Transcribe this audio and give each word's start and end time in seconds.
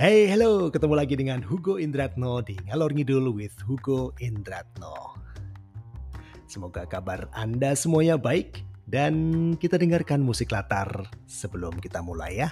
Hey, 0.00 0.32
hello, 0.32 0.72
ketemu 0.72 0.96
lagi 0.96 1.12
dengan 1.12 1.44
Hugo 1.44 1.76
Indratno 1.76 2.40
di 2.40 2.56
Ngalor 2.56 2.96
Ngidul 2.96 3.36
with 3.36 3.52
Hugo 3.68 4.16
Indratno. 4.16 5.12
Semoga 6.48 6.88
kabar 6.88 7.28
Anda 7.36 7.76
semuanya 7.76 8.16
baik 8.16 8.64
dan 8.88 9.12
kita 9.60 9.76
dengarkan 9.76 10.24
musik 10.24 10.56
latar 10.56 11.04
sebelum 11.28 11.76
kita 11.84 12.00
mulai 12.00 12.32
ya. 12.32 12.48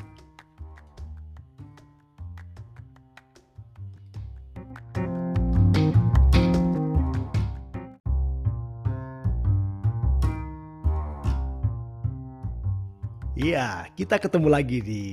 Iya, 13.41 13.89
kita 13.97 14.21
ketemu 14.21 14.49
lagi 14.53 14.85
di 14.85 15.05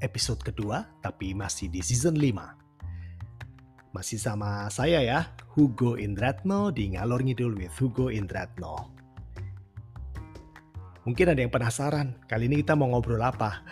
episode 0.00 0.40
kedua, 0.40 0.88
tapi 1.04 1.36
masih 1.36 1.68
di 1.68 1.84
season 1.84 2.16
5. 2.16 3.92
Masih 3.92 4.16
sama 4.16 4.66
saya 4.72 5.04
ya, 5.04 5.20
Hugo 5.54 6.00
Indratno 6.00 6.72
di 6.72 6.96
Ngalor 6.96 7.20
Ngidul 7.20 7.54
with 7.56 7.76
Hugo 7.76 8.08
Indratno. 8.08 8.96
Mungkin 11.04 11.32
ada 11.32 11.40
yang 11.40 11.52
penasaran, 11.52 12.16
kali 12.28 12.48
ini 12.48 12.60
kita 12.64 12.76
mau 12.76 12.92
ngobrol 12.92 13.20
apa? 13.20 13.64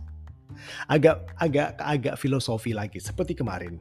agak 0.94 1.30
agak 1.40 1.76
agak 1.78 2.14
filosofi 2.20 2.72
lagi 2.76 3.00
seperti 3.00 3.36
kemarin. 3.36 3.80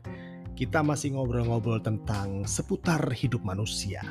Kita 0.56 0.80
masih 0.80 1.20
ngobrol-ngobrol 1.20 1.84
tentang 1.84 2.48
seputar 2.48 3.04
hidup 3.12 3.44
manusia. 3.44 4.04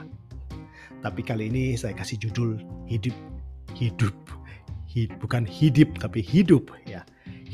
Tapi 1.01 1.21
kali 1.25 1.49
ini 1.49 1.65
saya 1.77 1.97
kasih 1.97 2.21
judul 2.29 2.61
hidup 2.89 3.17
hidup 3.77 4.17
hid, 4.89 5.11
bukan 5.19 5.45
hidup 5.45 5.91
tapi 5.99 6.23
hidup 6.23 6.71
ya 6.87 7.03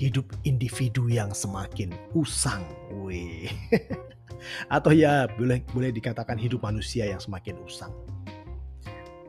hidup 0.01 0.33
individu 0.49 1.13
yang 1.13 1.37
semakin 1.37 1.93
usang 2.17 2.65
weh. 3.05 3.53
Atau 4.73 4.97
ya 4.97 5.29
boleh 5.37 5.61
boleh 5.77 5.93
dikatakan 5.93 6.41
hidup 6.41 6.65
manusia 6.65 7.05
yang 7.05 7.21
semakin 7.21 7.61
usang. 7.61 7.93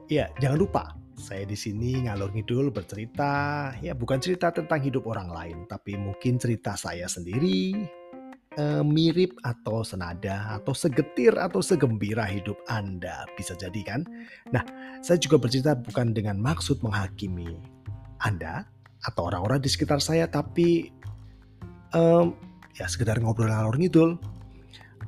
Ya 0.07 0.31
jangan 0.39 0.59
lupa 0.63 0.83
saya 1.19 1.43
di 1.43 1.59
sini 1.59 2.07
ngalor 2.07 2.31
ngidul 2.31 2.71
bercerita 2.71 3.69
ya 3.83 3.91
bukan 3.91 4.17
cerita 4.23 4.49
tentang 4.49 4.79
hidup 4.81 5.05
orang 5.05 5.29
lain 5.29 5.57
tapi 5.69 5.93
mungkin 5.99 6.41
cerita 6.41 6.73
saya 6.73 7.05
sendiri 7.05 7.77
eh, 8.57 8.81
mirip 8.81 9.37
atau 9.45 9.85
senada 9.85 10.55
atau 10.55 10.73
segetir 10.73 11.35
atau 11.35 11.59
segembira 11.59 12.23
hidup 12.25 12.57
Anda 12.71 13.27
bisa 13.35 13.59
jadi 13.59 13.81
kan? 13.83 14.01
Nah 14.55 14.63
saya 15.03 15.19
juga 15.19 15.35
bercerita 15.35 15.75
bukan 15.75 16.15
dengan 16.15 16.39
maksud 16.39 16.79
menghakimi 16.79 17.81
anda 18.21 18.69
atau 19.01 19.27
orang-orang 19.29 19.59
di 19.61 19.69
sekitar 19.69 19.97
saya, 19.99 20.29
tapi 20.29 20.93
um, 21.93 22.33
ya 22.77 22.85
sekedar 22.85 23.17
ngobrol 23.17 23.49
ngalor 23.49 23.77
ngidul. 23.77 24.17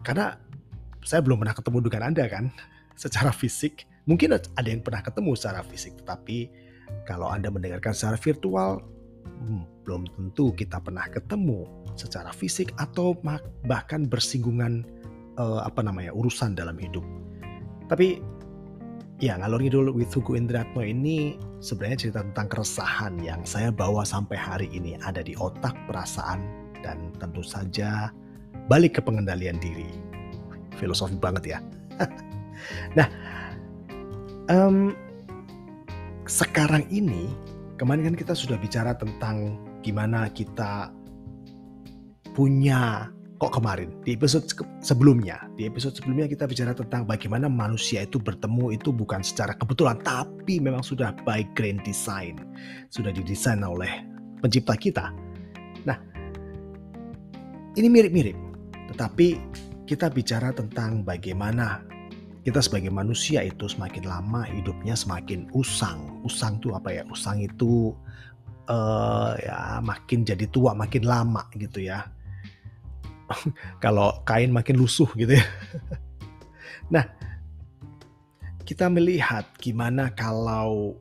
Karena 0.01 0.35
saya 1.05 1.23
belum 1.23 1.43
pernah 1.43 1.55
ketemu 1.55 1.77
dengan 1.85 2.03
Anda 2.11 2.25
kan, 2.27 2.45
secara 3.03 3.31
fisik. 3.31 3.85
Mungkin 4.03 4.35
ada 4.35 4.67
yang 4.67 4.83
pernah 4.83 4.99
ketemu 4.99 5.31
secara 5.39 5.63
fisik, 5.63 5.95
tetapi 6.03 6.51
kalau 7.07 7.31
Anda 7.31 7.47
mendengarkan 7.47 7.95
secara 7.95 8.19
virtual, 8.19 8.83
hmm, 9.23 9.87
belum 9.87 10.07
tentu 10.11 10.51
kita 10.51 10.83
pernah 10.83 11.07
ketemu 11.07 11.67
secara 11.95 12.33
fisik 12.35 12.73
atau 12.75 13.15
bahkan 13.63 14.09
bersinggungan 14.09 14.83
uh, 15.37 15.61
apa 15.63 15.85
namanya 15.85 16.11
urusan 16.11 16.57
dalam 16.57 16.75
hidup. 16.75 17.05
Tapi 17.87 18.19
Ya, 19.23 19.39
ngalor 19.39 19.63
ngidul 19.63 19.87
with 19.95 20.11
Hugo 20.11 20.35
Indratno 20.35 20.83
ini 20.83 21.39
sebenarnya 21.63 21.95
cerita 21.95 22.19
tentang 22.27 22.51
keresahan 22.51 23.23
yang 23.23 23.47
saya 23.47 23.71
bawa 23.71 24.03
sampai 24.03 24.35
hari 24.35 24.67
ini 24.75 24.99
ada 24.99 25.23
di 25.23 25.31
otak, 25.39 25.71
perasaan, 25.87 26.43
dan 26.83 27.07
tentu 27.23 27.39
saja 27.39 28.11
balik 28.67 28.99
ke 28.99 29.01
pengendalian 29.07 29.55
diri. 29.63 29.87
Filosofi 30.75 31.15
banget 31.15 31.55
ya. 31.55 31.59
nah, 32.99 33.07
um, 34.51 34.91
sekarang 36.27 36.83
ini 36.91 37.31
kemarin 37.79 38.11
kan 38.11 38.19
kita 38.19 38.35
sudah 38.35 38.59
bicara 38.59 38.91
tentang 38.91 39.55
gimana 39.87 40.27
kita 40.35 40.91
punya 42.35 43.07
kok 43.41 43.51
kemarin? 43.59 43.89
Di 44.05 44.13
episode 44.17 44.45
sebelumnya 44.83 45.45
di 45.57 45.65
episode 45.65 45.97
sebelumnya 45.97 46.29
kita 46.29 46.45
bicara 46.45 46.73
tentang 46.73 47.07
bagaimana 47.07 47.49
manusia 47.49 48.05
itu 48.05 48.21
bertemu 48.21 48.73
itu 48.73 48.93
bukan 48.93 49.21
secara 49.25 49.57
kebetulan 49.57 49.97
tapi 50.01 50.61
memang 50.61 50.85
sudah 50.85 51.13
by 51.25 51.45
grand 51.57 51.81
design. 51.87 52.41
Sudah 52.93 53.09
didesain 53.09 53.61
oleh 53.65 53.89
pencipta 54.39 54.77
kita. 54.77 55.05
Nah 55.87 55.97
ini 57.77 57.87
mirip-mirip 57.89 58.37
tetapi 58.93 59.41
kita 59.89 60.13
bicara 60.13 60.53
tentang 60.53 61.01
bagaimana 61.03 61.83
kita 62.43 62.59
sebagai 62.59 62.91
manusia 62.91 63.39
itu 63.39 63.71
semakin 63.71 64.03
lama 64.03 64.43
hidupnya 64.43 64.93
semakin 64.93 65.47
usang. 65.55 66.21
Usang 66.27 66.59
itu 66.59 66.75
apa 66.75 66.91
ya? 66.91 67.03
Usang 67.07 67.39
itu 67.39 67.95
uh, 68.67 69.31
ya 69.39 69.79
makin 69.79 70.27
jadi 70.27 70.45
tua 70.51 70.75
makin 70.75 71.03
lama 71.07 71.47
gitu 71.55 71.83
ya 71.83 72.03
kalau 73.83 74.23
kain 74.27 74.49
makin 74.51 74.79
lusuh 74.79 75.09
gitu 75.15 75.37
ya. 75.37 75.45
Nah, 76.91 77.07
kita 78.67 78.91
melihat 78.91 79.47
gimana 79.57 80.11
kalau 80.11 80.99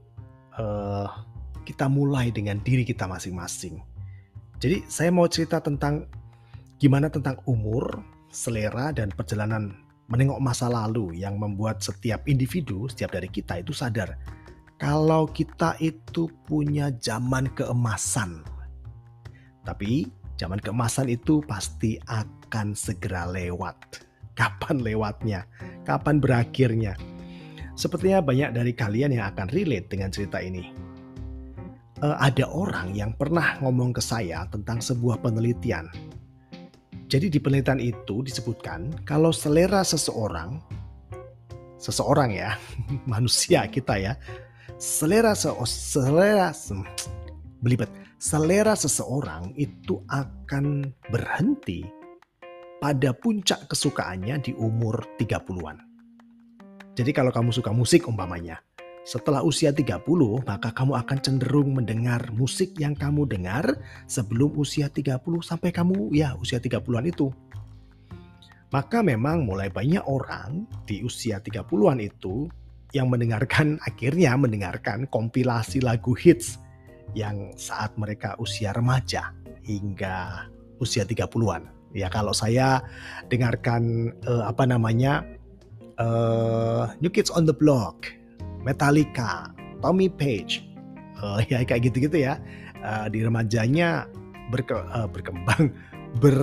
uh, 0.55 1.11
kita 1.67 1.91
mulai 1.91 2.31
dengan 2.31 2.63
diri 2.63 2.87
kita 2.87 3.05
masing-masing. 3.11 3.83
Jadi 4.63 4.87
saya 4.87 5.11
mau 5.11 5.27
cerita 5.27 5.59
tentang 5.59 6.07
gimana 6.79 7.11
tentang 7.11 7.43
umur, 7.51 7.99
selera 8.31 8.95
dan 8.95 9.11
perjalanan 9.11 9.75
menengok 10.07 10.39
masa 10.39 10.71
lalu 10.71 11.19
yang 11.19 11.35
membuat 11.37 11.83
setiap 11.83 12.25
individu, 12.31 12.87
setiap 12.87 13.19
dari 13.19 13.27
kita 13.27 13.59
itu 13.59 13.75
sadar 13.75 14.15
kalau 14.83 15.31
kita 15.31 15.79
itu 15.79 16.27
punya 16.43 16.91
zaman 16.99 17.47
keemasan. 17.55 18.43
Tapi 19.63 20.11
Zaman 20.43 20.59
keemasan 20.59 21.07
itu 21.07 21.39
pasti 21.47 22.03
akan 22.11 22.75
segera 22.75 23.31
lewat. 23.31 24.03
Kapan 24.35 24.83
lewatnya? 24.83 25.47
Kapan 25.87 26.19
berakhirnya? 26.19 26.99
Sepertinya 27.79 28.19
banyak 28.19 28.51
dari 28.51 28.75
kalian 28.75 29.15
yang 29.15 29.31
akan 29.31 29.47
relate 29.55 29.87
dengan 29.87 30.11
cerita 30.11 30.43
ini. 30.43 30.67
Uh, 32.03 32.19
ada 32.19 32.51
orang 32.51 32.91
yang 32.91 33.15
pernah 33.15 33.55
ngomong 33.63 33.95
ke 33.95 34.03
saya 34.03 34.43
tentang 34.51 34.83
sebuah 34.83 35.23
penelitian. 35.23 35.87
Jadi 37.07 37.31
di 37.31 37.39
penelitian 37.39 37.79
itu 37.79 38.27
disebutkan 38.27 39.07
kalau 39.07 39.31
selera 39.31 39.87
seseorang, 39.87 40.59
seseorang 41.79 42.35
ya, 42.35 42.59
manusia 43.07 43.71
kita 43.71 43.95
ya, 43.95 44.19
selera 44.75 45.39
se 45.39 45.55
selera 45.71 46.51
belibet 47.63 47.89
selera 48.19 48.75
seseorang 48.75 49.55
itu 49.55 50.03
akan 50.11 50.91
berhenti 51.09 51.87
pada 52.83 53.15
puncak 53.15 53.71
kesukaannya 53.71 54.43
di 54.43 54.53
umur 54.59 54.99
30-an. 55.17 55.79
Jadi 56.99 57.11
kalau 57.15 57.31
kamu 57.31 57.55
suka 57.55 57.71
musik 57.71 58.11
umpamanya, 58.11 58.59
setelah 59.07 59.47
usia 59.47 59.71
30 59.71 60.03
maka 60.43 60.75
kamu 60.75 60.99
akan 60.99 61.19
cenderung 61.23 61.79
mendengar 61.79 62.27
musik 62.35 62.75
yang 62.83 62.99
kamu 62.99 63.31
dengar 63.31 63.79
sebelum 64.11 64.55
usia 64.59 64.91
30 64.91 65.23
sampai 65.41 65.71
kamu 65.71 66.11
ya 66.11 66.35
usia 66.37 66.59
30-an 66.59 67.07
itu. 67.07 67.31
Maka 68.75 69.05
memang 69.05 69.47
mulai 69.47 69.71
banyak 69.71 70.03
orang 70.03 70.67
di 70.89 71.07
usia 71.07 71.39
30-an 71.39 72.03
itu 72.03 72.51
yang 72.91 73.07
mendengarkan 73.07 73.79
akhirnya 73.89 74.35
mendengarkan 74.35 75.07
kompilasi 75.07 75.79
lagu 75.79 76.19
hits 76.19 76.59
yang 77.13 77.53
saat 77.57 77.93
mereka 78.01 78.37
usia 78.41 78.73
remaja 78.73 79.33
hingga 79.65 80.49
usia 80.81 81.07
30-an. 81.07 81.69
Ya 81.93 82.09
kalau 82.09 82.33
saya 82.33 82.81
dengarkan 83.29 84.13
uh, 84.25 84.49
apa 84.49 84.65
namanya 84.65 85.23
uh, 86.01 86.89
New 87.05 87.13
Kids 87.13 87.29
on 87.29 87.45
the 87.45 87.53
Block, 87.53 88.09
Metallica, 88.65 89.53
Tommy 89.85 90.09
Page, 90.09 90.65
uh, 91.21 91.39
ya 91.53 91.63
kayak 91.63 91.93
gitu-gitu 91.93 92.27
ya. 92.27 92.41
Di 92.83 93.23
remajanya 93.23 94.11
berke, 94.51 94.75
berkembang 95.15 95.71
ber 96.19 96.43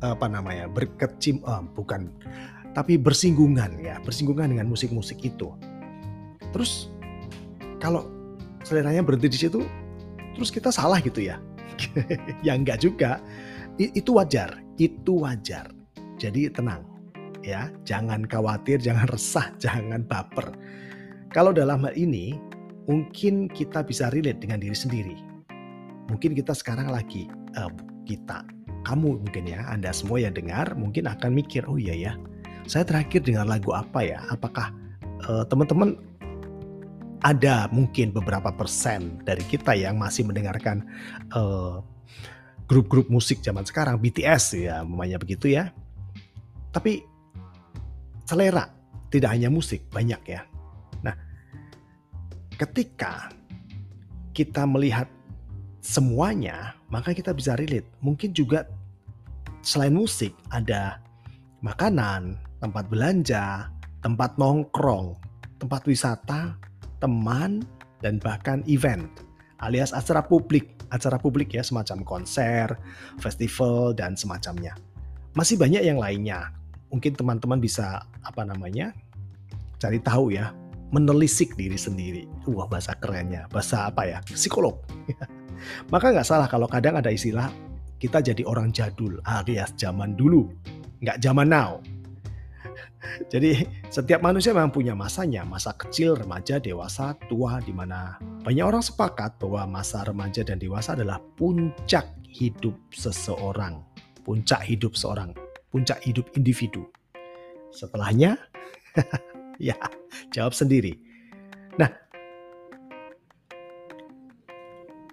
apa 0.00 0.24
namanya 0.24 0.72
berkecim 0.72 1.44
uh, 1.44 1.60
bukan 1.76 2.08
tapi 2.76 3.00
bersinggungan 3.00 3.80
ya 3.80 3.96
bersinggungan 4.04 4.52
dengan 4.52 4.68
musik-musik 4.68 5.20
itu 5.24 5.52
terus 6.52 6.92
kalau 7.80 8.15
seleranya 8.66 9.06
berhenti 9.06 9.30
di 9.30 9.38
situ, 9.38 9.62
terus 10.34 10.50
kita 10.50 10.74
salah 10.74 10.98
gitu 10.98 11.22
ya? 11.22 11.38
ya 12.46 12.58
enggak 12.58 12.82
juga. 12.82 13.22
Itu 13.78 14.18
wajar, 14.18 14.58
itu 14.82 15.22
wajar. 15.22 15.70
Jadi 16.18 16.50
tenang 16.50 16.82
ya, 17.46 17.70
jangan 17.86 18.26
khawatir, 18.26 18.82
jangan 18.82 19.06
resah, 19.14 19.54
jangan 19.62 20.02
baper. 20.02 20.50
Kalau 21.30 21.54
dalam 21.54 21.86
hal 21.86 21.94
ini, 21.94 22.34
mungkin 22.90 23.46
kita 23.46 23.86
bisa 23.86 24.10
relate 24.10 24.42
dengan 24.42 24.58
diri 24.58 24.74
sendiri. 24.74 25.16
Mungkin 26.10 26.34
kita 26.34 26.50
sekarang 26.50 26.90
lagi, 26.90 27.30
uh, 27.54 27.70
kita, 28.02 28.42
kamu 28.82 29.22
mungkin 29.22 29.46
ya, 29.46 29.62
Anda 29.70 29.94
semua 29.94 30.22
yang 30.22 30.34
dengar 30.34 30.74
mungkin 30.74 31.06
akan 31.06 31.34
mikir, 31.34 31.62
oh 31.70 31.78
iya 31.78 31.94
ya, 31.94 32.12
saya 32.66 32.82
terakhir 32.82 33.22
dengar 33.22 33.46
lagu 33.46 33.70
apa 33.74 34.02
ya? 34.02 34.18
Apakah 34.30 34.74
uh, 35.30 35.46
teman-teman 35.46 35.98
ada 37.26 37.66
mungkin 37.74 38.14
beberapa 38.14 38.54
persen 38.54 39.18
dari 39.26 39.42
kita 39.42 39.74
yang 39.74 39.98
masih 39.98 40.22
mendengarkan 40.22 40.86
uh, 41.34 41.82
grup-grup 42.70 43.10
musik 43.10 43.42
zaman 43.42 43.66
sekarang, 43.66 43.98
BTS 43.98 44.62
ya, 44.62 44.86
namanya 44.86 45.18
begitu 45.18 45.50
ya. 45.50 45.74
Tapi 46.70 47.02
selera 48.22 48.70
tidak 49.10 49.34
hanya 49.34 49.50
musik, 49.50 49.82
banyak 49.90 50.22
ya. 50.22 50.46
Nah, 51.02 51.18
ketika 52.54 53.34
kita 54.30 54.62
melihat 54.62 55.10
semuanya, 55.82 56.78
maka 56.94 57.10
kita 57.10 57.34
bisa 57.34 57.58
relate. 57.58 57.90
Mungkin 58.06 58.38
juga 58.38 58.70
selain 59.66 59.98
musik 59.98 60.30
ada 60.54 61.02
makanan, 61.58 62.38
tempat 62.62 62.86
belanja, 62.86 63.66
tempat 63.98 64.38
nongkrong, 64.38 65.18
tempat 65.58 65.82
wisata, 65.90 66.54
teman, 67.00 67.64
dan 68.04 68.20
bahkan 68.20 68.60
event 68.68 69.08
alias 69.60 69.96
acara 69.96 70.20
publik, 70.20 70.68
acara 70.92 71.16
publik 71.16 71.56
ya 71.56 71.64
semacam 71.64 72.04
konser, 72.04 72.76
festival 73.20 73.96
dan 73.96 74.12
semacamnya. 74.12 74.76
Masih 75.32 75.56
banyak 75.56 75.84
yang 75.84 76.00
lainnya. 76.00 76.52
Mungkin 76.92 77.16
teman-teman 77.16 77.60
bisa 77.60 78.04
apa 78.24 78.44
namanya? 78.44 78.92
cari 79.76 80.00
tahu 80.00 80.32
ya, 80.32 80.56
menelisik 80.88 81.52
diri 81.52 81.76
sendiri. 81.76 82.24
Wah 82.48 82.64
bahasa 82.64 82.96
kerennya, 82.96 83.44
bahasa 83.52 83.92
apa 83.92 84.08
ya? 84.08 84.18
Psikolog. 84.24 84.80
Maka 85.92 86.16
nggak 86.16 86.24
salah 86.24 86.48
kalau 86.48 86.64
kadang 86.64 86.96
ada 86.96 87.12
istilah 87.12 87.52
kita 88.00 88.24
jadi 88.24 88.40
orang 88.48 88.72
jadul 88.72 89.20
alias 89.28 89.76
zaman 89.76 90.16
dulu, 90.16 90.48
nggak 91.04 91.20
zaman 91.20 91.48
now. 91.52 91.80
Jadi 93.32 93.66
setiap 93.88 94.20
manusia 94.22 94.52
memang 94.54 94.72
punya 94.72 94.92
masanya, 94.92 95.42
masa 95.42 95.74
kecil, 95.74 96.16
remaja, 96.16 96.60
dewasa, 96.60 97.16
tua, 97.26 97.58
di 97.62 97.74
mana 97.74 98.20
banyak 98.42 98.64
orang 98.64 98.84
sepakat 98.84 99.38
bahwa 99.42 99.80
masa 99.80 100.04
remaja 100.06 100.46
dan 100.46 100.56
dewasa 100.60 100.94
adalah 100.94 101.22
puncak 101.34 102.06
hidup 102.28 102.76
seseorang, 102.92 103.82
puncak 104.22 104.62
hidup 104.64 104.94
seorang, 104.94 105.32
puncak 105.72 106.00
hidup 106.04 106.28
individu. 106.36 106.86
Setelahnya, 107.72 108.38
ya 109.60 109.76
jawab 110.32 110.52
sendiri. 110.56 110.96
Nah, 111.76 112.06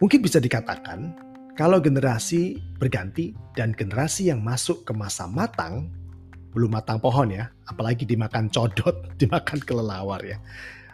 Mungkin 0.04 0.19
bisa 0.19 0.44
dikatakan 0.44 1.16
kalau 1.56 1.80
generasi 1.80 2.60
berganti 2.75 3.31
dan 3.56 3.72
generasi 3.72 4.28
yang 4.28 4.44
masuk 4.44 4.84
ke 4.84 4.92
masa 4.92 5.31
matang 5.31 5.88
belum 6.53 6.77
matang 6.77 7.01
pohon 7.01 7.33
ya, 7.33 7.50
apalagi 7.67 8.05
dimakan 8.05 8.47
codot, 8.53 9.09
dimakan 9.21 9.59
kelelawar 9.61 10.21
ya. 10.23 10.38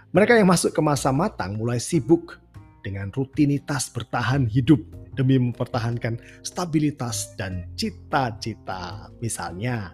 Mereka 0.09 0.39
yang 0.41 0.49
masuk 0.49 0.73
ke 0.73 0.81
masa 0.81 1.13
matang 1.13 1.59
mulai 1.59 1.77
sibuk 1.77 2.41
dengan 2.81 3.13
rutinitas 3.13 3.91
bertahan 3.93 4.49
hidup 4.49 4.81
demi 5.13 5.37
mempertahankan 5.37 6.17
stabilitas 6.41 7.37
dan 7.37 7.69
cita-cita. 7.77 9.13
Misalnya, 9.21 9.93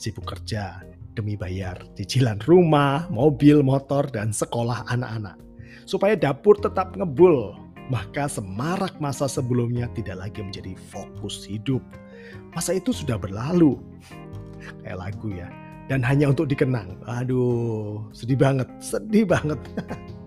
sibuk 0.00 0.26
kerja 0.26 0.82
demi 1.14 1.38
bayar 1.38 1.78
cicilan 1.94 2.40
rumah, 2.48 3.06
mobil, 3.12 3.62
motor, 3.62 4.08
dan 4.10 4.34
sekolah 4.34 4.88
anak-anak. 4.90 5.38
Supaya 5.86 6.18
dapur 6.18 6.58
tetap 6.58 6.96
ngebul 6.98 7.62
maka 7.92 8.24
semarak 8.30 8.96
masa 9.02 9.26
sebelumnya 9.26 9.90
tidak 9.96 10.28
lagi 10.28 10.40
menjadi 10.44 10.72
fokus 10.92 11.44
hidup. 11.48 11.82
Masa 12.56 12.78
itu 12.78 12.94
sudah 12.94 13.20
berlalu. 13.20 13.80
Kayak 14.82 14.98
lagu 14.98 15.28
ya. 15.32 15.48
Dan 15.90 16.00
hanya 16.06 16.30
untuk 16.30 16.46
dikenang. 16.48 16.94
Aduh, 17.04 18.06
sedih 18.14 18.38
banget, 18.38 18.68
sedih 18.78 19.26
banget. 19.26 19.58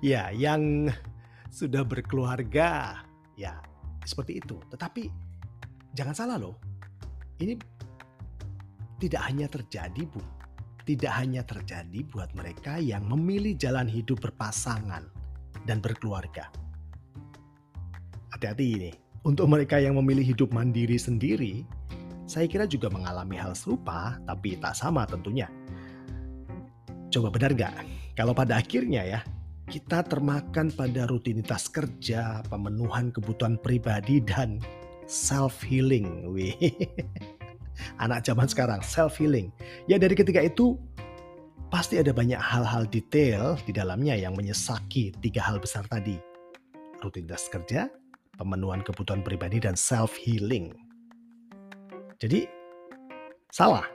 ya, 0.00 0.32
yang 0.32 0.88
sudah 1.52 1.84
berkeluarga, 1.84 3.02
ya 3.36 3.60
seperti 4.06 4.40
itu. 4.40 4.56
Tetapi 4.72 5.10
jangan 5.92 6.14
salah 6.16 6.36
loh, 6.40 6.56
ini 7.42 7.58
tidak 9.00 9.22
hanya 9.28 9.46
terjadi, 9.48 10.02
Bu. 10.08 10.39
Tidak 10.90 11.14
hanya 11.22 11.46
terjadi 11.46 12.02
buat 12.02 12.34
mereka 12.34 12.82
yang 12.82 13.06
memilih 13.06 13.54
jalan 13.54 13.86
hidup 13.86 14.26
berpasangan 14.26 15.06
dan 15.62 15.78
berkeluarga. 15.78 16.50
Hati-hati 18.34 18.66
ini. 18.74 18.90
Untuk 19.22 19.46
mereka 19.46 19.78
yang 19.78 19.94
memilih 20.02 20.34
hidup 20.34 20.50
mandiri 20.50 20.98
sendiri, 20.98 21.62
saya 22.26 22.50
kira 22.50 22.66
juga 22.66 22.90
mengalami 22.90 23.38
hal 23.38 23.54
serupa, 23.54 24.18
tapi 24.26 24.58
tak 24.58 24.74
sama 24.74 25.06
tentunya. 25.06 25.46
Coba 27.14 27.30
benar 27.30 27.54
nggak? 27.54 27.86
Kalau 28.18 28.34
pada 28.34 28.58
akhirnya 28.58 29.06
ya, 29.06 29.22
kita 29.70 30.02
termakan 30.02 30.74
pada 30.74 31.06
rutinitas 31.06 31.70
kerja, 31.70 32.42
pemenuhan 32.50 33.14
kebutuhan 33.14 33.62
pribadi, 33.62 34.18
dan 34.18 34.58
self-healing. 35.06 36.34
Wih. 36.34 36.58
Anak 37.98 38.26
zaman 38.26 38.46
sekarang, 38.46 38.80
self-healing. 38.84 39.50
Ya 39.86 39.96
dari 39.96 40.16
ketika 40.16 40.40
itu, 40.42 40.76
pasti 41.70 42.00
ada 42.00 42.10
banyak 42.10 42.38
hal-hal 42.38 42.88
detail 42.88 43.54
di 43.64 43.72
dalamnya 43.72 44.18
yang 44.18 44.34
menyesaki 44.34 45.14
tiga 45.22 45.44
hal 45.44 45.62
besar 45.62 45.86
tadi. 45.86 46.18
Rutinitas 47.00 47.48
kerja, 47.48 47.88
pemenuhan 48.36 48.84
kebutuhan 48.84 49.24
pribadi, 49.24 49.62
dan 49.62 49.78
self-healing. 49.78 50.74
Jadi, 52.20 52.44
salah. 53.48 53.86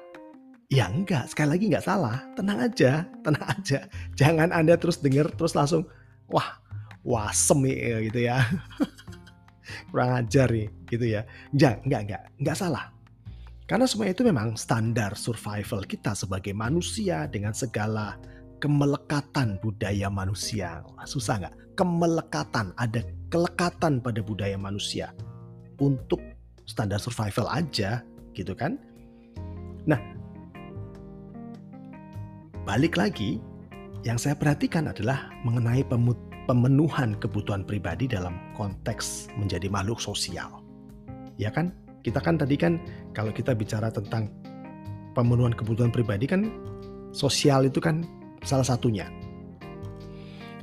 Ya 0.74 0.90
enggak, 0.90 1.30
sekali 1.30 1.56
lagi 1.56 1.66
enggak 1.70 1.86
salah. 1.86 2.26
Tenang 2.34 2.60
aja, 2.66 3.06
tenang 3.22 3.46
aja. 3.46 3.80
Jangan 4.18 4.50
Anda 4.50 4.74
terus 4.82 4.98
dengar, 4.98 5.30
terus 5.38 5.54
langsung, 5.54 5.86
wah, 6.26 6.58
wasem 7.06 7.62
gitu 8.10 8.26
ya. 8.26 8.42
kurang 9.90 10.12
ajar 10.26 10.48
nih 10.52 10.68
gitu 10.90 11.06
ya. 11.06 11.22
Enggak, 11.54 11.76
enggak, 11.86 12.02
enggak, 12.06 12.22
enggak 12.42 12.58
salah. 12.58 12.95
Karena 13.66 13.90
semua 13.90 14.14
itu 14.14 14.22
memang 14.22 14.54
standar 14.54 15.18
survival 15.18 15.82
kita 15.90 16.14
sebagai 16.14 16.54
manusia 16.54 17.26
dengan 17.26 17.50
segala 17.50 18.14
kemelekatan 18.62 19.58
budaya 19.58 20.06
manusia. 20.06 20.86
Susah 21.10 21.42
nggak? 21.42 21.56
Kemelekatan, 21.74 22.78
ada 22.78 23.02
kelekatan 23.34 24.06
pada 24.06 24.22
budaya 24.22 24.54
manusia 24.54 25.10
untuk 25.82 26.22
standar 26.70 27.02
survival 27.02 27.50
aja 27.50 28.06
gitu 28.38 28.54
kan. 28.54 28.78
Nah, 29.90 29.98
balik 32.70 33.02
lagi, 33.02 33.42
yang 34.06 34.22
saya 34.22 34.38
perhatikan 34.38 34.94
adalah 34.94 35.34
mengenai 35.42 35.82
pemenuhan 36.46 37.18
kebutuhan 37.18 37.66
pribadi 37.66 38.06
dalam 38.06 38.38
konteks 38.54 39.34
menjadi 39.42 39.74
makhluk 39.74 39.98
sosial. 39.98 40.62
Ya 41.42 41.50
kan? 41.50 41.74
Kita 42.06 42.22
kan 42.22 42.38
tadi 42.38 42.54
kan 42.54 42.78
kalau 43.16 43.32
kita 43.32 43.56
bicara 43.56 43.88
tentang 43.88 44.28
pemenuhan 45.16 45.56
kebutuhan 45.56 45.90
pribadi 45.90 46.28
kan 46.28 46.52
sosial 47.16 47.64
itu 47.64 47.80
kan 47.80 48.04
salah 48.44 48.68
satunya. 48.68 49.08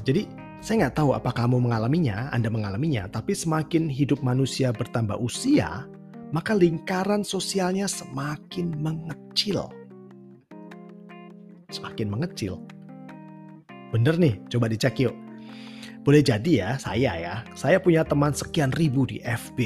Jadi 0.04 0.28
saya 0.62 0.86
nggak 0.86 1.00
tahu 1.00 1.10
apa 1.16 1.34
kamu 1.34 1.58
mengalaminya, 1.58 2.30
Anda 2.30 2.46
mengalaminya, 2.52 3.10
tapi 3.10 3.34
semakin 3.34 3.90
hidup 3.90 4.22
manusia 4.22 4.70
bertambah 4.70 5.18
usia, 5.18 5.88
maka 6.30 6.54
lingkaran 6.54 7.26
sosialnya 7.26 7.90
semakin 7.90 8.70
mengecil. 8.78 9.66
Semakin 11.72 12.06
mengecil. 12.12 12.62
Bener 13.90 14.14
nih, 14.20 14.38
coba 14.52 14.70
dicek 14.70 15.02
yuk. 15.02 15.16
Boleh 16.06 16.22
jadi 16.22 16.52
ya, 16.54 16.70
saya 16.78 17.14
ya, 17.18 17.34
saya 17.58 17.82
punya 17.82 18.06
teman 18.06 18.30
sekian 18.30 18.70
ribu 18.74 19.06
di 19.06 19.18
FB, 19.22 19.58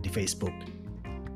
di 0.00 0.10
Facebook. 0.12 0.52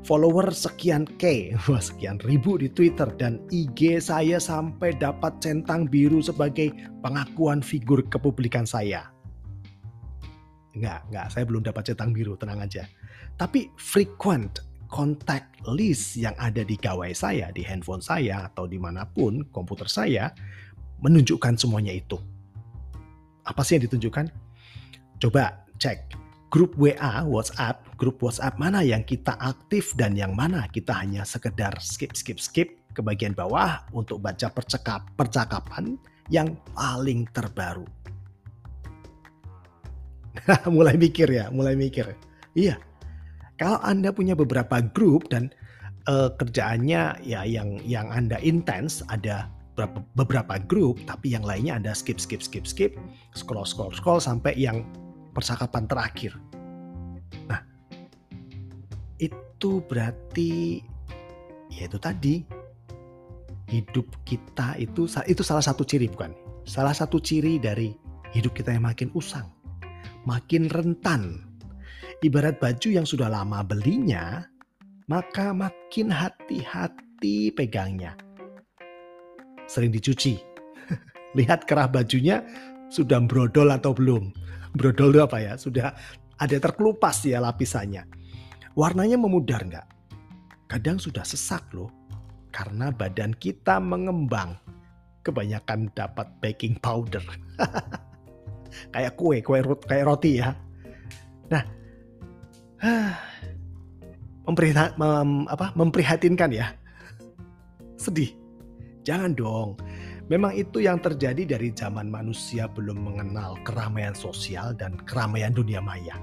Follower 0.07 0.49
sekian 0.55 1.03
K, 1.19 1.53
wah 1.67 1.83
sekian 1.83 2.17
ribu 2.23 2.55
di 2.55 2.71
Twitter, 2.71 3.07
dan 3.19 3.43
IG 3.51 3.99
saya 3.99 4.39
sampai 4.39 4.95
dapat 4.95 5.39
centang 5.43 5.85
biru 5.85 6.23
sebagai 6.23 6.71
pengakuan 7.03 7.59
figur 7.59 8.03
kepublikan 8.07 8.63
saya. 8.63 9.11
Enggak, 10.73 11.03
enggak, 11.11 11.27
saya 11.33 11.43
belum 11.43 11.61
dapat 11.65 11.93
centang 11.93 12.15
biru, 12.15 12.39
tenang 12.39 12.63
aja. 12.63 12.87
Tapi 13.35 13.71
frequent 13.75 14.63
contact 14.89 15.59
list 15.69 16.17
yang 16.17 16.33
ada 16.41 16.65
di 16.65 16.79
gawai 16.79 17.13
saya, 17.13 17.51
di 17.53 17.61
handphone 17.61 18.01
saya, 18.01 18.49
atau 18.49 18.65
di 18.65 18.79
mana 18.81 19.05
pun 19.05 19.43
komputer 19.51 19.85
saya, 19.85 20.31
menunjukkan 21.03 21.59
semuanya 21.59 21.93
itu 21.93 22.17
apa 23.49 23.65
sih 23.65 23.81
yang 23.81 23.89
ditunjukkan? 23.89 24.29
Coba 25.17 25.65
cek 25.81 26.13
grup 26.49 26.73
WA, 26.75 27.21
WhatsApp, 27.25 27.85
grup 27.95 28.19
WhatsApp 28.25 28.57
mana 28.57 28.81
yang 28.81 29.05
kita 29.05 29.37
aktif 29.37 29.93
dan 29.93 30.17
yang 30.17 30.33
mana 30.33 30.65
kita 30.69 30.91
hanya 30.97 31.21
sekedar 31.21 31.77
skip, 31.77 32.17
skip, 32.17 32.41
skip 32.41 32.69
ke 32.93 33.01
bagian 33.05 33.37
bawah 33.37 33.85
untuk 33.93 34.19
baca 34.19 34.49
percakap, 34.49 35.05
percakapan 35.13 35.95
yang 36.33 36.57
paling 36.73 37.29
terbaru. 37.31 37.85
mulai 40.75 40.97
mikir 40.97 41.29
ya, 41.29 41.53
mulai 41.53 41.77
mikir. 41.77 42.17
Iya, 42.57 42.81
kalau 43.61 43.77
Anda 43.85 44.09
punya 44.09 44.33
beberapa 44.33 44.81
grup 44.81 45.29
dan 45.29 45.53
uh, 46.09 46.33
kerjaannya 46.33 47.21
ya 47.21 47.41
yang 47.45 47.77
yang 47.85 48.09
Anda 48.09 48.41
intens, 48.41 49.05
ada 49.13 49.53
beberapa, 49.77 49.99
beberapa 50.17 50.55
grup, 50.65 50.97
tapi 51.05 51.37
yang 51.37 51.45
lainnya 51.45 51.77
Anda 51.77 51.93
skip, 51.93 52.17
skip, 52.17 52.41
skip, 52.41 52.65
skip, 52.65 52.97
scroll, 53.37 53.69
scroll, 53.69 53.93
scroll 53.93 54.19
sampai 54.19 54.57
yang 54.57 54.81
percakapan 55.31 55.83
terakhir. 55.85 56.33
Nah, 57.49 57.61
itu 59.21 59.71
berarti 59.85 60.81
ya 61.69 61.85
itu 61.85 61.97
tadi 62.01 62.35
hidup 63.69 64.09
kita 64.25 64.75
itu 64.81 65.05
itu 65.05 65.41
salah 65.45 65.63
satu 65.63 65.85
ciri 65.85 66.09
bukan? 66.09 66.33
Salah 66.65 66.93
satu 66.93 67.21
ciri 67.21 67.61
dari 67.61 67.93
hidup 68.33 68.53
kita 68.53 68.73
yang 68.73 68.85
makin 68.85 69.09
usang, 69.13 69.49
makin 70.25 70.69
rentan. 70.69 71.45
Ibarat 72.19 72.59
baju 72.59 72.89
yang 72.91 73.07
sudah 73.07 73.31
lama 73.31 73.63
belinya, 73.63 74.43
maka 75.07 75.55
makin 75.55 76.11
hati-hati 76.11 77.55
pegangnya. 77.55 78.19
Sering 79.71 79.87
dicuci. 79.87 80.35
Lihat 81.39 81.63
kerah 81.63 81.87
bajunya 81.87 82.43
sudah 82.89 83.21
brodol 83.23 83.69
atau 83.69 83.93
belum. 83.93 84.33
Brodol 84.73 85.13
itu 85.13 85.21
apa 85.21 85.37
ya? 85.41 85.53
Sudah 85.55 85.93
ada 86.37 86.57
terkelupas 86.57 87.21
ya 87.25 87.41
lapisannya. 87.41 88.05
Warnanya 88.73 89.17
memudar 89.17 89.65
nggak? 89.65 89.87
Kadang 90.69 91.01
sudah 91.01 91.25
sesak 91.25 91.65
loh 91.73 91.89
karena 92.49 92.89
badan 92.89 93.33
kita 93.37 93.77
mengembang. 93.77 94.57
Kebanyakan 95.19 95.91
dapat 95.93 96.31
baking 96.41 96.79
powder. 96.79 97.21
kayak 98.93 99.13
kue, 99.19 99.43
kue 99.43 99.59
rot, 99.61 99.83
kayak 99.85 100.07
roti 100.07 100.39
ya. 100.39 100.55
Nah, 101.51 101.63
memprihat, 104.47 104.95
mem, 104.95 105.45
memprihatinkan 105.75 106.49
ya. 106.55 106.71
Sedih. 107.99 108.31
Jangan 109.03 109.35
dong. 109.35 109.75
Memang 110.29 110.53
itu 110.53 110.85
yang 110.85 111.01
terjadi 111.01 111.57
dari 111.57 111.73
zaman 111.73 112.05
manusia 112.05 112.69
belum 112.69 113.01
mengenal 113.01 113.57
keramaian 113.65 114.13
sosial 114.13 114.77
dan 114.77 114.93
keramaian 115.09 115.51
dunia 115.51 115.81
maya. 115.81 116.15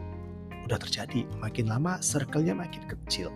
Udah 0.62 0.78
terjadi, 0.78 1.26
makin 1.42 1.66
lama 1.66 1.98
circle-nya 1.98 2.54
makin 2.54 2.86
kecil 2.86 3.34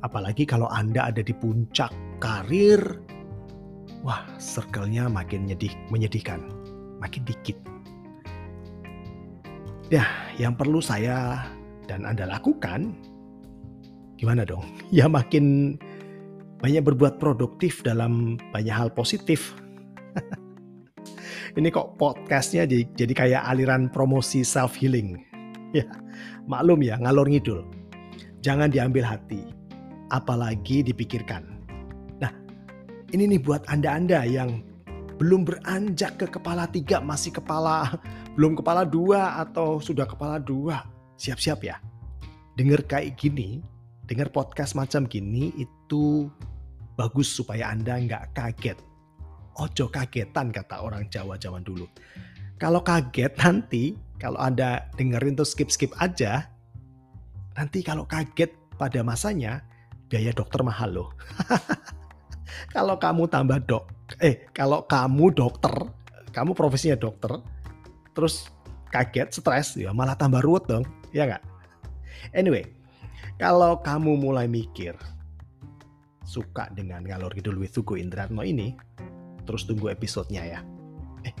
Apalagi 0.00 0.48
kalau 0.48 0.64
Anda 0.72 1.12
ada 1.12 1.20
di 1.20 1.36
puncak 1.36 1.92
karir, 2.24 2.80
wah 4.00 4.24
circle-nya 4.40 5.12
makin 5.12 5.44
nyedih, 5.44 5.76
menyedihkan, 5.92 6.40
makin 6.96 7.22
dikit. 7.28 7.56
Ya, 9.92 10.08
yang 10.40 10.56
perlu 10.56 10.80
saya 10.80 11.44
dan 11.84 12.08
Anda 12.08 12.24
lakukan, 12.24 12.96
gimana 14.16 14.48
dong? 14.48 14.64
Ya 14.90 15.04
makin 15.04 15.76
banyak 16.60 16.84
berbuat 16.84 17.16
produktif 17.16 17.80
dalam 17.80 18.36
banyak 18.52 18.72
hal 18.72 18.92
positif. 18.92 19.56
Ini 21.58 21.66
kok 21.72 21.98
podcastnya 21.98 22.68
jadi, 22.68 22.84
jadi 22.94 23.12
kayak 23.16 23.42
aliran 23.48 23.90
promosi 23.90 24.44
self 24.44 24.76
healing. 24.76 25.16
Ya, 25.70 25.86
maklum 26.50 26.82
ya 26.82 26.98
ngalor 26.98 27.30
ngidul. 27.30 27.62
Jangan 28.42 28.74
diambil 28.74 29.06
hati 29.06 29.38
apalagi 30.10 30.82
dipikirkan. 30.82 31.46
Nah, 32.18 32.34
ini 33.14 33.30
nih 33.30 33.38
buat 33.38 33.62
Anda-Anda 33.70 34.26
yang 34.26 34.66
belum 35.22 35.46
beranjak 35.46 36.18
ke 36.18 36.26
kepala 36.26 36.66
tiga, 36.66 36.98
masih 36.98 37.30
kepala, 37.30 37.86
belum 38.34 38.58
kepala 38.58 38.82
dua 38.82 39.38
atau 39.38 39.78
sudah 39.78 40.10
kepala 40.10 40.42
dua. 40.42 40.82
Siap-siap 41.22 41.62
ya. 41.62 41.78
Dengar 42.58 42.82
kayak 42.82 43.14
gini, 43.14 43.62
dengar 44.10 44.34
podcast 44.34 44.74
macam 44.74 45.06
gini 45.06 45.54
itu 45.54 46.26
bagus 47.00 47.32
supaya 47.32 47.72
Anda 47.72 47.96
nggak 47.96 48.36
kaget. 48.36 48.76
Ojo 49.56 49.88
kagetan 49.88 50.52
kata 50.52 50.84
orang 50.84 51.08
Jawa 51.08 51.40
zaman 51.40 51.64
dulu. 51.64 51.88
Kalau 52.60 52.84
kaget 52.84 53.40
nanti, 53.40 53.96
kalau 54.20 54.36
Anda 54.36 54.84
dengerin 55.00 55.32
tuh 55.32 55.48
skip-skip 55.48 55.96
aja, 55.96 56.44
nanti 57.56 57.80
kalau 57.80 58.04
kaget 58.04 58.52
pada 58.76 59.00
masanya, 59.00 59.64
biaya 60.12 60.36
dokter 60.36 60.60
mahal 60.60 60.92
loh. 60.92 61.08
kalau 62.76 63.00
kamu 63.00 63.32
tambah 63.32 63.64
dok, 63.64 63.84
eh 64.20 64.44
kalau 64.52 64.84
kamu 64.84 65.32
dokter, 65.32 65.72
kamu 66.36 66.52
profesinya 66.52 67.00
dokter, 67.00 67.40
terus 68.12 68.52
kaget, 68.92 69.32
stres, 69.32 69.80
ya 69.80 69.96
malah 69.96 70.20
tambah 70.20 70.44
ruwet 70.44 70.68
dong, 70.68 70.84
ya 71.16 71.24
nggak? 71.24 71.44
Anyway, 72.36 72.68
kalau 73.40 73.80
kamu 73.80 74.20
mulai 74.20 74.44
mikir 74.44 74.92
suka 76.30 76.70
dengan 76.70 77.02
ngalor 77.02 77.34
ngidul 77.34 77.58
with 77.58 77.74
Tugu 77.74 77.98
Indratno 77.98 78.46
ini, 78.46 78.78
terus 79.42 79.66
tunggu 79.66 79.90
episodenya 79.90 80.46
ya. 80.46 80.60
Eh, 81.26 81.34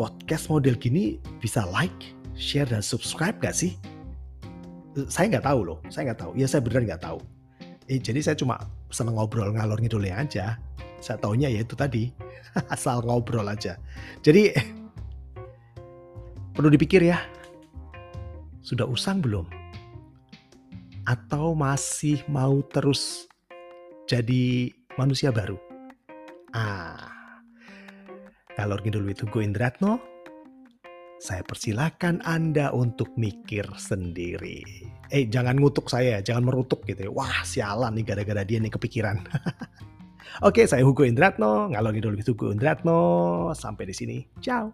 podcast 0.00 0.48
model 0.48 0.80
gini 0.80 1.20
bisa 1.44 1.68
like, 1.68 2.16
share 2.32 2.64
dan 2.64 2.80
subscribe 2.80 3.36
gak 3.44 3.52
sih? 3.52 3.76
Saya 5.12 5.36
nggak 5.36 5.44
tahu 5.44 5.60
loh, 5.68 5.78
saya 5.92 6.10
nggak 6.10 6.20
tahu. 6.24 6.32
Ya 6.40 6.48
saya 6.48 6.64
beneran 6.64 6.88
nggak 6.88 7.04
tahu 7.04 7.20
eh, 7.90 7.98
jadi 7.98 8.22
saya 8.22 8.36
cuma 8.38 8.62
seneng 8.94 9.18
ngobrol 9.18 9.50
ngalor 9.50 9.82
ngidulnya 9.82 10.14
aja 10.22 10.62
saya 11.02 11.18
taunya 11.18 11.50
ya 11.50 11.66
itu 11.66 11.74
tadi 11.74 12.14
asal 12.74 13.02
ngobrol 13.02 13.44
aja 13.50 13.74
jadi 14.22 14.54
perlu 16.54 16.70
dipikir 16.70 17.02
ya 17.02 17.18
sudah 18.62 18.86
usang 18.86 19.18
belum 19.18 19.50
atau 21.02 21.58
masih 21.58 22.22
mau 22.30 22.62
terus 22.70 23.26
jadi 24.10 24.74
manusia 24.98 25.30
baru 25.30 25.54
ah 26.50 27.06
kalau 28.58 28.74
ngidul 28.82 29.06
itu 29.06 29.22
Go 29.30 29.38
Indratno 29.38 30.02
saya 31.20 31.44
persilahkan 31.44 32.24
Anda 32.24 32.72
untuk 32.72 33.12
mikir 33.20 33.68
sendiri. 33.76 34.64
Eh, 35.12 35.28
jangan 35.28 35.60
ngutuk 35.60 35.92
saya, 35.92 36.24
jangan 36.24 36.48
merutuk 36.48 36.80
gitu 36.88 37.06
ya. 37.06 37.10
Wah, 37.12 37.44
sialan 37.44 37.92
nih 37.92 38.08
gara-gara 38.08 38.40
dia 38.40 38.56
nih 38.56 38.72
kepikiran. 38.72 39.20
Oke, 40.48 40.64
saya 40.64 40.80
Hugo 40.80 41.04
Indratno, 41.04 41.68
ngalor 41.68 41.92
ngidul 41.92 42.16
Hugo 42.24 42.48
Indratno. 42.48 43.52
Sampai 43.52 43.84
di 43.84 43.92
sini. 43.92 44.16
Ciao. 44.40 44.72